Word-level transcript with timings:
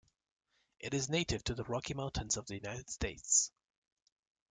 It 0.79 0.95
is 0.95 1.09
native 1.11 1.43
to 1.43 1.53
the 1.53 1.63
Rocky 1.65 1.93
Mountains 1.93 2.35
of 2.35 2.47
the 2.47 2.55
United 2.55 2.89
States. 2.89 3.51